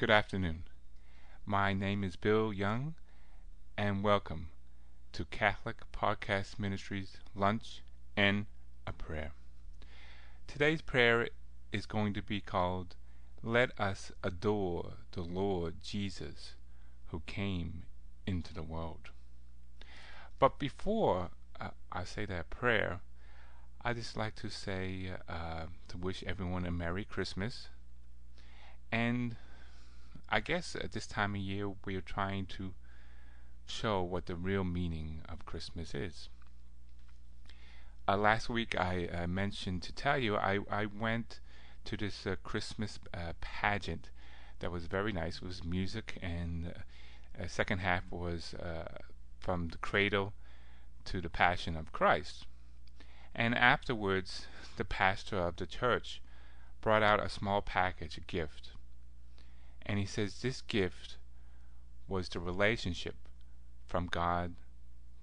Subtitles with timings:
[0.00, 0.62] Good afternoon.
[1.44, 2.94] My name is Bill Young,
[3.76, 4.48] and welcome
[5.12, 7.82] to Catholic Podcast Ministries Lunch
[8.16, 8.46] and
[8.86, 9.32] a Prayer.
[10.46, 11.28] Today's prayer
[11.70, 12.96] is going to be called
[13.42, 16.54] Let Us Adore the Lord Jesus
[17.08, 17.82] who came
[18.26, 19.10] into the world.
[20.38, 21.28] But before
[21.60, 23.00] uh, I say that prayer,
[23.84, 27.68] I just like to say uh, to wish everyone a Merry Christmas.
[28.90, 29.36] And
[30.32, 32.72] I guess at this time of year, we are trying to
[33.66, 36.28] show what the real meaning of Christmas is.
[38.06, 41.40] Uh, last week, I uh, mentioned to tell you I, I went
[41.84, 44.10] to this uh, Christmas uh, pageant
[44.60, 45.36] that was very nice.
[45.36, 46.74] It was music, and
[47.40, 48.54] uh, second half was
[49.40, 50.32] from the cradle
[51.06, 52.46] to the Passion of Christ.
[53.34, 56.20] And afterwards, the pastor of the church
[56.80, 58.72] brought out a small package, a gift.
[59.90, 61.16] And he says this gift
[62.06, 63.16] was the relationship
[63.88, 64.54] from God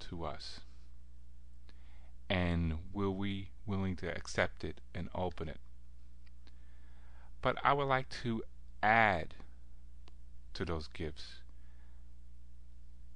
[0.00, 0.60] to us.
[2.28, 5.60] And will we willing to accept it and open it?
[7.40, 8.42] But I would like to
[8.82, 9.32] add
[10.52, 11.36] to those gifts.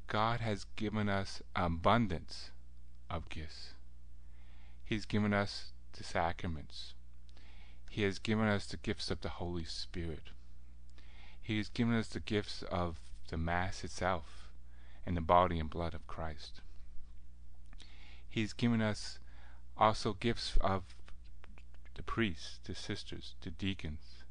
[0.06, 2.52] God has given us abundance
[3.10, 3.74] of gifts.
[4.82, 6.94] He's given us the sacraments.
[7.90, 10.30] He has given us the gifts of the Holy Spirit.
[11.44, 14.48] He has given us the gifts of the Mass itself
[15.04, 16.62] and the body and blood of Christ.
[18.26, 19.18] He has given us
[19.76, 20.84] also gifts of
[21.96, 24.24] the priests, the sisters, the deacons,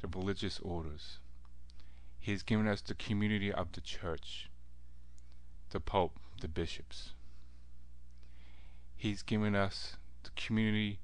[0.00, 1.20] the religious orders.
[2.18, 4.50] He has given us the community of the church,
[5.70, 7.12] the Pope, the bishops.
[8.96, 10.98] He's given us the community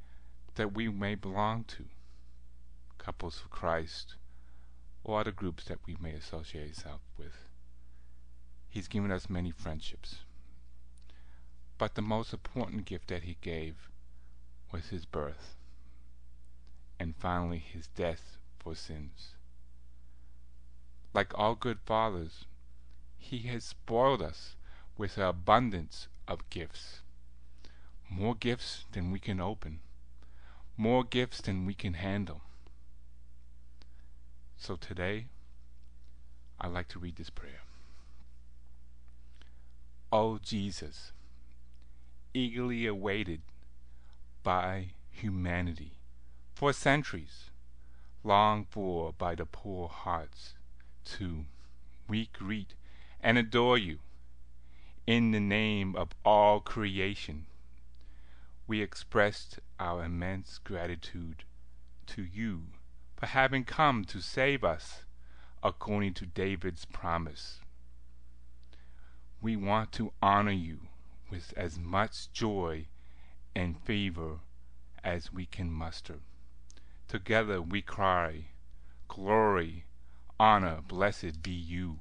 [0.57, 1.85] that we may belong to,
[2.99, 4.17] couples of Christ,
[5.05, 7.33] or other groups that we may associate ourselves with.
[8.69, 10.17] He's given us many friendships.
[11.79, 13.89] But the most important gift that he gave
[14.73, 15.57] was his birth,
[16.99, 19.35] and finally his death for sins.
[21.15, 22.45] Like all good fathers,
[23.17, 24.55] he has spoiled us
[24.97, 27.01] with an abundance of gifts
[28.11, 29.81] more gifts than we can open,
[30.77, 32.41] more gifts than we can handle.
[34.61, 35.29] So today,
[36.61, 37.63] I'd like to read this prayer.
[40.13, 41.13] O Jesus,
[42.35, 43.41] eagerly awaited
[44.43, 45.93] by humanity
[46.55, 47.49] for centuries,
[48.23, 50.53] longed for by the poor hearts,
[51.07, 51.47] to
[52.07, 52.75] we greet
[53.23, 54.01] and adore you
[55.07, 57.47] in the name of all creation
[58.67, 61.45] we expressed our immense gratitude
[62.07, 62.65] to you
[63.21, 65.05] for having come to save us
[65.63, 67.61] according to David's promise.
[69.43, 70.89] We want to honor you
[71.31, 72.87] with as much joy
[73.55, 74.39] and fervor
[75.05, 76.21] as we can muster.
[77.09, 78.47] Together we cry,
[79.07, 79.85] Glory,
[80.39, 81.99] honor, blessed be you,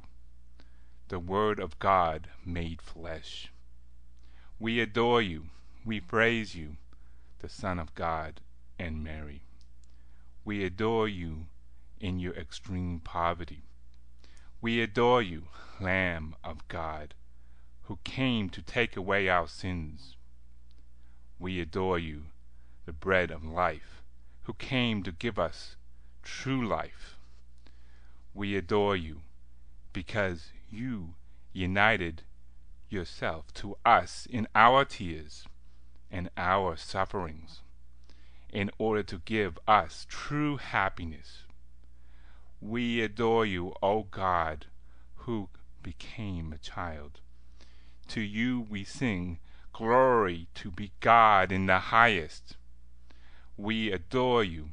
[1.09, 3.52] the Word of God made flesh.
[4.58, 5.50] We adore you
[5.85, 6.78] we praise you,
[7.40, 8.41] the Son of God
[8.78, 9.49] and Mary.
[10.50, 11.46] We adore you
[12.00, 13.62] in your extreme poverty.
[14.62, 15.44] We adore you,
[15.80, 17.14] Lamb of God,
[17.84, 20.16] who came to take away our sins.
[21.38, 22.32] We adore you,
[22.88, 24.02] the bread of life,
[24.46, 25.76] who came to give us
[26.24, 27.20] true life.
[28.34, 29.22] We adore you
[29.94, 31.14] because you
[31.54, 32.24] united
[32.90, 35.46] yourself to us in our tears
[36.09, 37.62] and our sufferings
[38.52, 41.44] in order to give us true happiness.
[42.62, 44.66] We adore you, O God,
[45.16, 45.50] who
[45.82, 47.20] became a child.
[48.09, 49.40] To you we sing,
[49.72, 52.58] Glory to be God in the highest.
[53.56, 54.72] We adore you,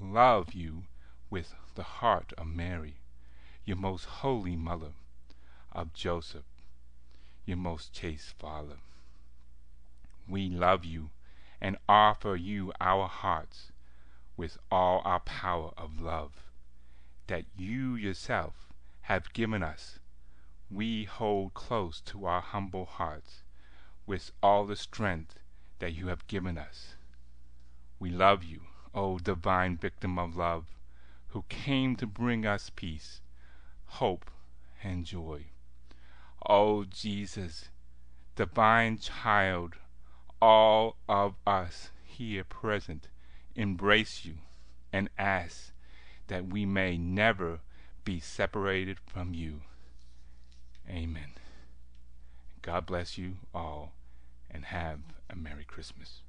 [0.00, 0.84] love you
[1.30, 2.96] with the heart of Mary,
[3.64, 4.92] your most holy mother,
[5.72, 6.44] of Joseph,
[7.46, 8.76] your most chaste father
[10.28, 11.10] we love you
[11.62, 13.70] and offer you our hearts
[14.36, 16.50] with all our power of love
[17.28, 18.72] that you yourself
[19.02, 20.00] have given us.
[20.68, 23.44] We hold close to our humble hearts
[24.06, 25.38] with all the strength
[25.78, 26.96] that you have given us.
[28.00, 28.62] We love you,
[28.92, 30.66] O divine victim of love,
[31.28, 33.20] who came to bring us peace,
[33.86, 34.28] hope,
[34.82, 35.44] and joy.
[36.48, 37.68] O Jesus,
[38.34, 39.76] divine child
[40.42, 43.06] all of us here present
[43.54, 44.34] embrace you
[44.92, 45.70] and ask
[46.26, 47.60] that we may never
[48.04, 49.60] be separated from you.
[50.90, 51.34] Amen.
[52.60, 53.92] God bless you all
[54.50, 54.98] and have
[55.30, 56.22] a Merry Christmas.